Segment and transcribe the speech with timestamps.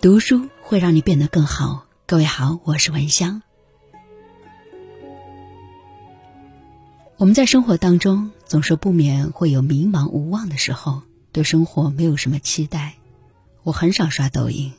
[0.00, 1.84] 读书会让你变得更好。
[2.06, 3.42] 各位好，我是文香。
[7.16, 12.94] 我们在生活当中总是不免会有迷茫无望的时候，对生活没有什么期待。
[13.64, 14.72] 我很少刷抖音，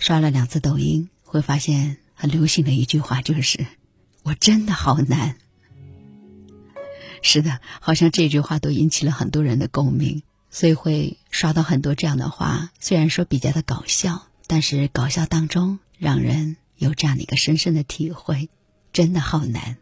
[0.00, 3.64] 刷了两次抖音，会发现很流行的一句话就是
[4.24, 5.36] ：“我真的好难。”
[7.22, 12.70] 是的，好像这句话都引起了很多人的共鸣，所以会刷到很多这样的话。
[12.80, 18.48] 虽然说比较的搞笑，但是搞笑当中让人有这样的一个深深的体会，
[18.92, 19.76] 真的好难。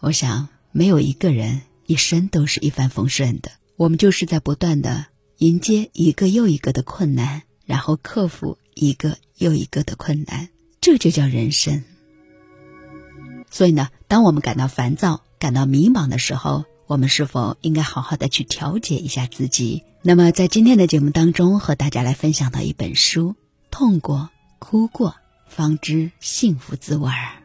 [0.00, 3.52] 我想，没有一个人一生都是一帆风顺的。
[3.76, 5.06] 我们就是在不断的
[5.38, 10.48] 迎接一个又一个的困难，然后克服一个又一个的困难，
[10.80, 11.84] 这就叫人生。
[13.50, 19.82] 所以呢，当我们感到烦躁、感到迷茫的时候，我们是否应该好好的去调节一下自己？
[20.02, 23.34] 那么，在今天的节目当中，和大家来分享到一本书：
[23.70, 24.28] 痛过、
[24.58, 25.14] 哭过，
[25.48, 27.40] 方知幸福滋味儿。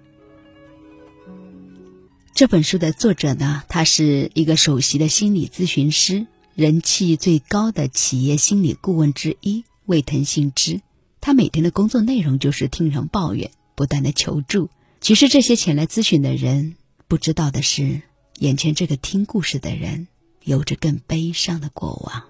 [2.34, 10.82] 这本书的作者呢，他是一个首席的心理咨询师，人气最高的企业心理顾问之一魏腾信之。
[11.22, 14.70] 他每天的工作内容就是听人抱怨，不断的求助。
[15.00, 16.76] 其实这些前来咨询的人
[17.08, 18.02] 不知道的是，
[18.40, 20.08] 眼前这个听故事的人
[20.44, 22.24] 有着更悲伤的过往。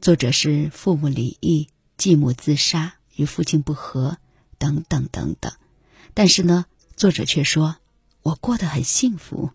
[0.00, 4.18] 作者是父母离异、继母自杀、与父亲不和
[4.58, 5.52] 等等等等，
[6.14, 7.76] 但是呢，作者却说。
[8.22, 9.50] 我过得很幸福，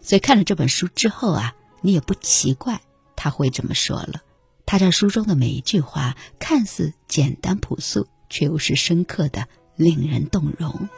[0.00, 2.80] 所以看了这本书之后啊，你也不奇怪
[3.16, 4.22] 他会这么说了。
[4.64, 10.88] 他在书中的每一句话看似简单朴素，却又是深刻的，令人动容。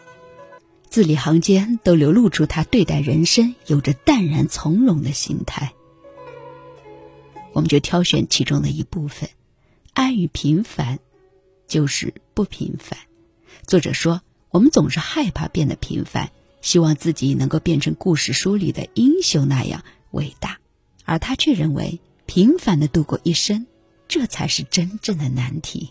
[0.95, 5.73] 字里行间都流露出他对待人生有着淡然从容的心态。
[7.53, 9.29] 我们就挑选其中的一部分：
[9.93, 11.01] 安于平凡，
[11.67, 12.97] 就是不平凡。
[13.67, 14.23] 作者说。
[14.51, 19.83] 我们总是害怕变得平凡，希望自己能够变成故事书里的英雄那样
[20.13, 20.61] 伟大，
[21.05, 23.67] 而他却认为平凡的度过一生，
[24.07, 25.91] 这才是真正的难题。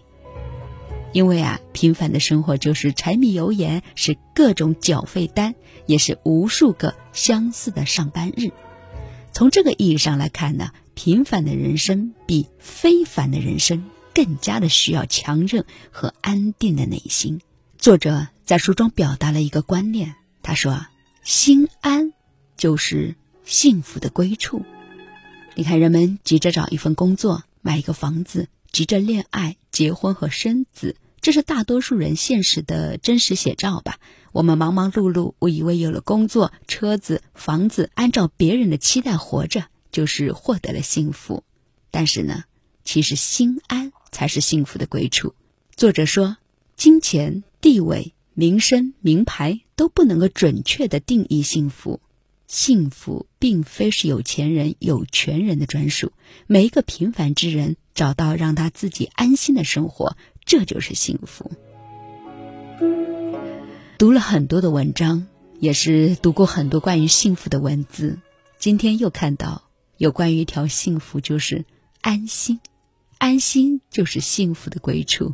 [1.13, 8.51] 因为啊，平凡的生活就是柴米油盐，是各种缴费单，也是无数个相似的上班日。
[9.31, 17.39] 从这个意义上来看呢，平凡的人生比非凡的人生更加的需要强韧和安定的内心。
[17.77, 18.27] 作者。
[18.45, 20.85] 在书中表达了一个观念，他说
[21.23, 22.11] ：“心安
[22.57, 23.15] 就是
[23.45, 24.65] 幸福的归处。”
[25.55, 33.97] 你看，人们急着找一份工作、买一个房子，急着恋爱、结婚和生子，这是大多数人现实的真实写照吧？
[34.33, 41.45] 我们忙忙碌碌，误以为有了工作、车子、房子，按照别人的期待活着，就是获得了幸福。
[41.91, 42.43] 但是呢，
[42.83, 45.33] 其实心安才是幸福的归处。
[45.77, 46.35] 作者说
[46.75, 52.01] ：“金钱、地位。”名声、名牌都不能够准确的定义幸福。
[52.47, 56.11] 幸福并非是有钱人、有权人的专属。
[56.47, 61.51] 每一个平凡之人找到让他自己安心的生活，这就是幸福。
[63.97, 65.27] 读了很多的文章，
[65.59, 68.19] 也是读过很多关于幸福的文字。
[68.59, 69.63] 今天又看到
[69.97, 71.65] 有关于一条幸福，就是
[72.01, 72.59] 安心。
[73.17, 75.33] 安心就是幸福的归处。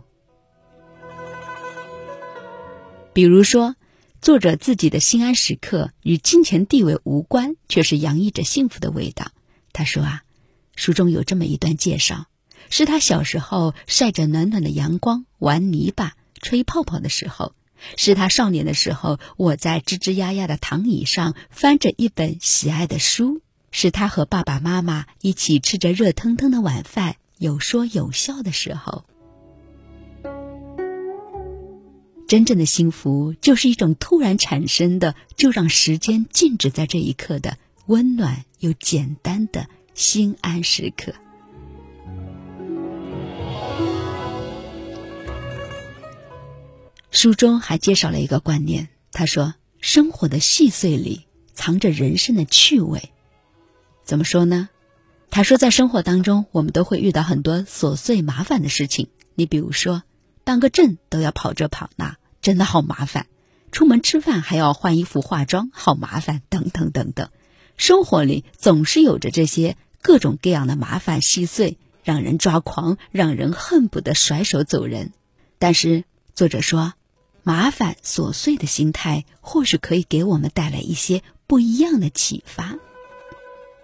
[3.13, 3.75] 比如说，
[4.21, 9.31] 作者自己的心安时刻与金钱地位无关，却是洋溢着幸福的味道。
[9.73, 10.23] 他说啊，
[10.75, 12.27] 书中有这么一段介绍，
[12.69, 17.53] 是他小时候晒着暖暖的阳光玩泥巴、吹泡泡的时候；
[17.97, 23.41] 是他少年的时候我在吱吱呀呀的躺椅上翻着一本喜爱的书；
[23.71, 29.03] 是他和爸爸妈妈一起吃着热腾腾的晚饭有说有笑的时候。
[32.27, 37.57] 真正的幸福，就是一种突然产生的，就让时间静止在这一刻的
[37.87, 41.11] 温暖又简单的心安时刻。
[47.21, 53.11] 书中还介绍了一个观念，他说：“生活的细碎里藏着人生的趣味。”
[54.05, 54.69] 怎么说呢？
[55.29, 59.09] 他说，在生活当中，我们都会遇到很多琐碎麻烦的事情。
[59.35, 60.03] 你比如说，
[60.45, 62.15] 当个证都要跑这跑那。
[62.41, 63.27] 真的好麻烦，
[63.73, 67.29] 出门吃饭还要换衣服、化妆，好麻烦，等等等等。
[67.75, 75.11] 生活里总是有着这些各种各样的麻烦细碎，让人抓狂，让人恨不得甩手走人。
[75.57, 76.93] 但是作者说，
[77.49, 82.75] 麻烦琐碎的心态或许可以给我们带来一些不一样的启发。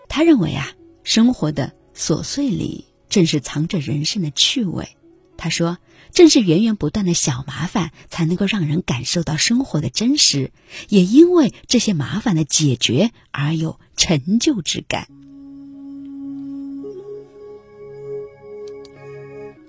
[0.08, 0.74] 他认为啊，
[1.04, 2.86] 生活的琐碎里。
[3.10, 4.90] 正是藏着人生的趣味。
[5.36, 5.80] 他说
[6.14, 10.52] ：“正是源源不断的小麻烦，才能够让人感受到生活的真实，
[10.90, 15.08] 也因为这些麻烦的解决而有成就之感。”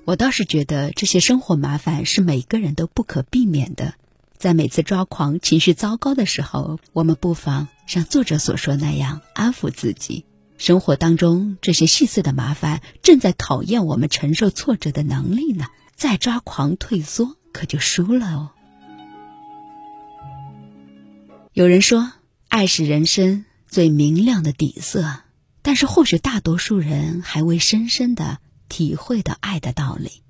[0.06, 3.94] 我倒是觉得这些生活麻烦是每个人都不可避免的。
[4.38, 10.24] 在每次抓狂、情绪糟糕的时候，我们不妨像作者所说那样安抚自己。
[10.58, 15.66] 生活当中这些细碎的麻烦正在考验我们承受挫折的能力呢。
[15.96, 18.50] 再抓狂退缩，可就输了哦。
[21.52, 22.12] 有人说，
[22.46, 25.22] 爱是人生最明亮的底色，
[25.62, 28.38] 但是或许大多数人还未深深的
[28.68, 30.22] 体会到爱的道理。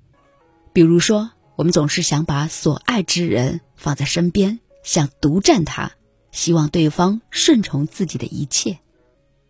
[0.73, 5.93] 比如说，我们总是想把所爱之人放在身边，想独占他，
[6.31, 8.79] 希望对方顺从自己的一切。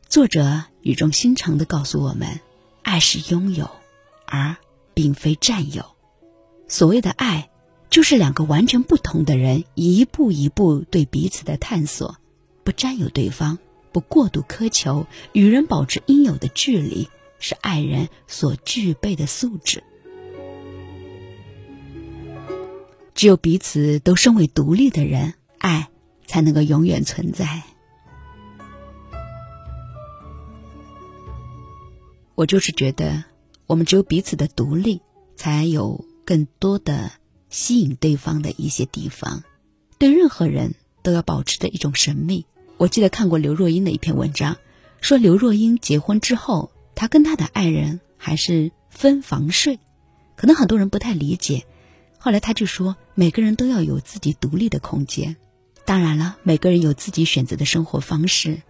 [0.08, 2.40] 作者语重心长的告诉我们：
[2.82, 3.70] 爱是拥有，
[4.26, 4.56] 而
[4.94, 5.84] 并非占有。
[6.70, 7.50] 所谓的爱，
[7.90, 12.16] 就是两个完全不同的人一步一步对彼此的探索，
[12.64, 13.58] 不占有对方，
[13.92, 19.84] 不过度苛求，与人保持应有的距离，是爱人所具备的素质。
[23.14, 25.90] 只有彼此都身为独立的人，爱
[26.26, 27.64] 才能够永远存在。
[32.36, 33.24] 我就是觉得，
[33.66, 35.02] 我们只有彼此的独立，
[35.36, 37.12] 才有更多的
[37.50, 39.44] 吸引对方的一些地方。
[39.98, 42.46] 对任何人都要保持着一种神秘。
[42.78, 44.58] 我记得看过刘若英的一篇文章，
[45.02, 49.80] 说刘若英结婚之后，他跟他的爱人还是分房睡。
[50.36, 51.66] 可能很多人不太理解。
[52.18, 55.38] 后来他就说，每个人都要有自己独立的空间。
[55.86, 58.62] 当然了，每个人有自己选择的生活方式。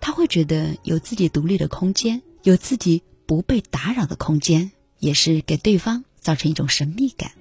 [0.00, 3.02] 他会觉得有自己独立的空间，有自己。
[3.28, 7.32] 不被打扰的空间，也是给对方造成一种神秘感，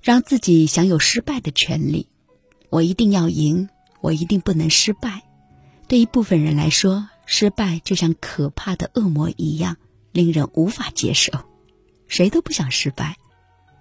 [0.00, 2.06] 让自己享有失败的权利。
[2.70, 3.68] 我一定要赢，
[4.00, 5.24] 我一定不能失败。
[5.88, 9.78] 对一部分人来说，失败就像可怕的恶魔一样，
[10.12, 11.32] 令人无法接受。
[12.06, 13.16] 谁都不想失败，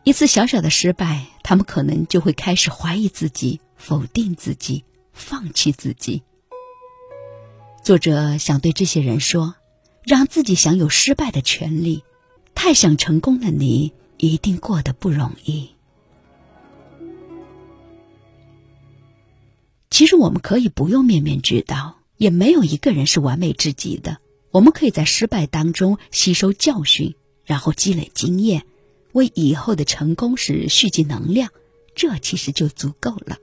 [0.04, 6.24] 一次小小的失败，他们可能就会开始怀疑自己、否定自己、放弃自己。
[7.84, 9.56] 作者想对这些人说
[10.04, 12.04] ：“让自己享有失败的权利。
[12.56, 15.70] 太想成功的你，一定过得不容易。
[19.90, 24.18] 其实我们可以不用面面俱到，也没有一个人是完美至极的。
[24.52, 27.16] 我们可以在失败当中吸收教训，
[27.46, 28.64] 然后积累经验，
[29.12, 31.50] 为以后的成功时蓄积能量。
[31.96, 33.38] 这其实就足够了。”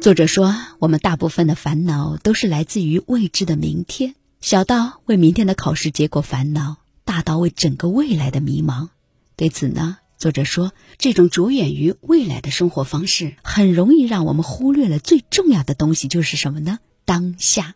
[0.00, 8.90] 作者说：“我们大部分的烦恼都是来自于未知的明天，小到为明天的考试结果烦恼，大到为整个未来的迷茫。
[9.34, 16.78] 对此呢，作者说，这种着眼于未来的生活方式，很容易让我们忽略了最重要的东西，就是什么呢？
[17.04, 17.74] 当下。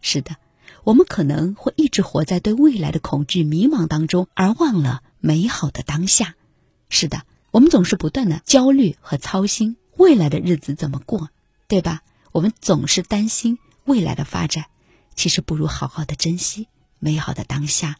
[0.00, 0.36] 是的，
[0.84, 6.34] 我们可能会一直活在对未来的恐惧、迷茫当中，而忘了美好的当下。
[6.88, 11.30] 是的，我们总是不断的焦虑和操心未来的日子怎么过。”
[11.68, 12.02] 对吧？
[12.30, 14.66] 我们总是担心未来的发展，
[15.16, 16.68] 其实不如好好的珍惜
[17.00, 17.96] 美好的当下，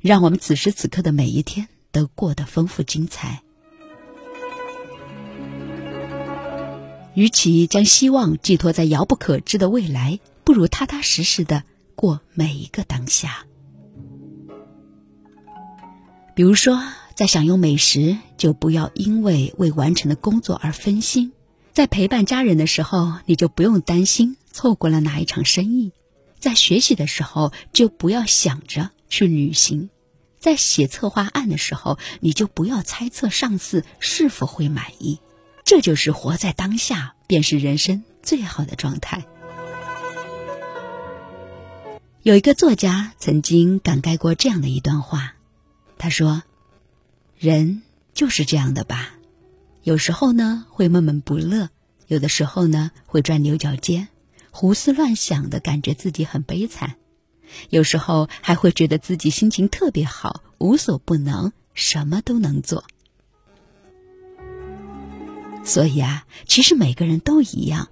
[0.00, 3.42] 让我们此时此刻的每一天都过得丰富精彩。
[7.14, 11.64] 与其将希望寄托在遥不可知的未来，不如踏踏实实的
[11.96, 13.44] 过每一个当下。
[16.34, 16.80] 比如说，
[17.16, 21.32] 在享用美食，就不要因为未完成的工作而分心。
[21.72, 25.90] 在陪伴家人的时候，你就不用担心错过了哪一场生意；
[26.38, 29.88] 在学习的时候，就不要想着去旅行；
[30.38, 35.20] 在写策划案的时候，你就不要猜测上司是否会满意。
[35.64, 39.24] 这就是活在当下，便是人生最好的状态。
[42.22, 45.34] 有一个作家曾经感慨过这样的一段话，
[45.98, 46.42] 他说
[47.38, 47.82] ：“人
[48.14, 49.14] 就是这样的吧。”
[49.82, 51.70] 有时候呢会闷闷不乐，
[52.06, 54.08] 有的时候呢会钻牛角尖，
[54.50, 56.96] 胡思乱想的感觉自己很悲惨，
[57.70, 62.84] 有时候还会觉得自己心情特别好，无所不能，什么都能做。
[65.64, 67.88] 所以啊，其实每个人都一样，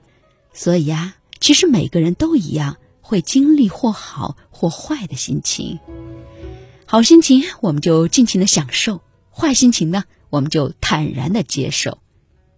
[0.53, 5.79] 所以啊，其实每个人都一样会经历或好或坏的心情。
[6.87, 10.05] 好心情我们就尽情的享受，坏心情呢？
[10.31, 11.99] 我们就坦然的接受，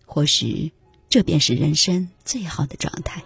[0.06, 0.72] 或许
[1.08, 3.24] 这便是人生最好的状态。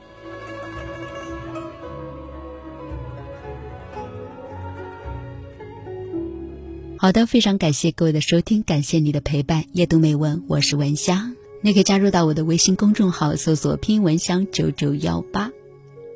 [7.02, 9.64] 好的，非常感谢各位的收听，感谢你的陪伴。
[9.72, 15.50] 夜读美文，我是文香，你可以加入到我的微信公众号，搜索“拼音文香九九幺八”。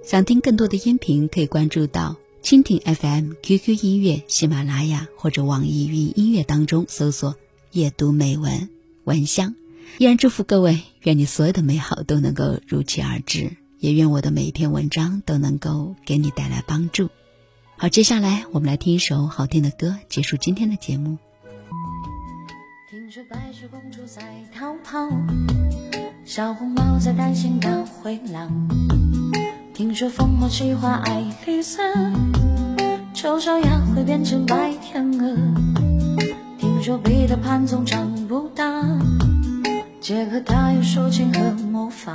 [0.06, 7.34] 想听更多的音频，可以关注到蜻蜓 FM、QQ 音乐、喜马拉雅或者网易云音乐当中搜索
[7.72, 8.68] “夜读美文
[9.02, 9.56] 文香”。
[9.98, 17.08] 依然祝福各位，愿你所有的美好都能够如期而至，也愿我的每一篇文章都能够给你带来帮助。
[17.78, 21.18] 好，接下来我们来听一首好听的歌，结束今天的节目。
[22.88, 25.06] 听说白雪公主在逃跑，
[26.24, 28.50] 小红帽在担心大灰狼。
[29.74, 31.82] 听说凤凰喜欢爱丽丝，
[33.12, 35.36] 丑小鸭会变成白天鹅。
[36.58, 38.64] 听说彼得潘总长不大，
[40.00, 42.14] 杰克他有竖琴和魔法。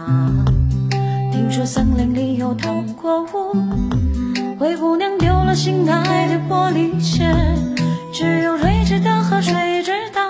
[1.32, 3.56] 听说森林里有糖果屋。
[4.62, 7.24] 灰姑娘丢了心爱的玻璃鞋，
[8.14, 10.22] 只有睿智的河水知道，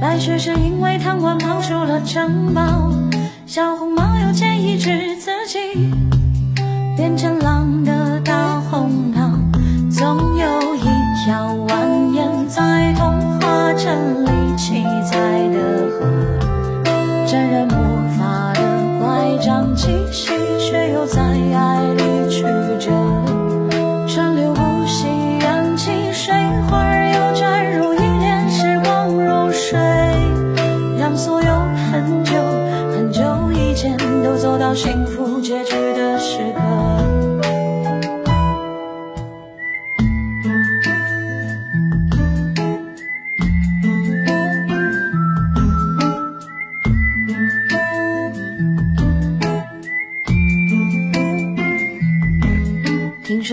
[0.00, 2.92] 白雪是因为贪玩跑出了城堡。
[3.46, 5.58] 小红帽又建议治自己
[6.96, 9.28] 变成狼的大红袍，
[9.90, 10.86] 总有一
[11.24, 11.52] 条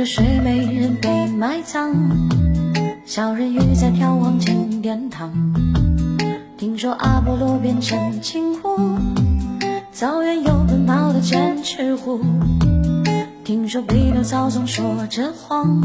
[0.08, 1.94] 听说睡美人被埋葬，
[3.06, 5.34] 小人鱼在眺望金殿堂。
[6.58, 8.98] 听说阿波罗变成金乌。
[9.92, 12.22] 草原有奔跑的剑齿虎，
[13.44, 15.84] 听说匹诺曹总说着谎，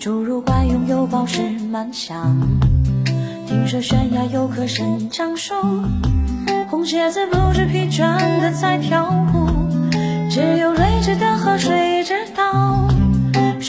[0.00, 2.36] 侏儒怪拥有宝石满箱，
[3.46, 5.54] 听说悬崖有棵生长树，
[6.68, 9.46] 红鞋子不知疲倦的在跳舞，
[10.28, 12.88] 只有睿智的河水知道，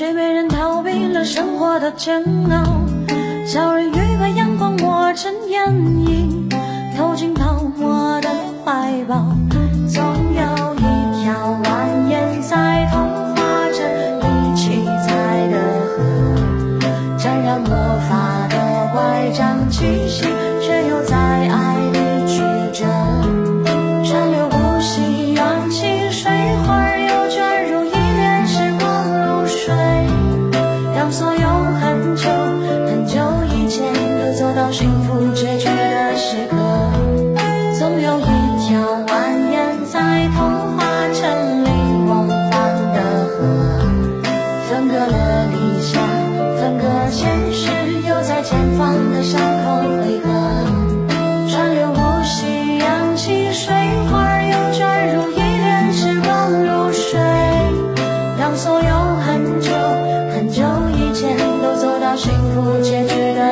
[0.03, 2.85] 睡美人逃避了生活的煎熬，
[3.45, 5.65] 小人鱼把阳光抹成眼
[6.05, 6.49] 影。
[6.97, 8.29] 投进泡沫的
[8.65, 9.25] 怀抱。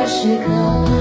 [0.07, 1.00] 时刻。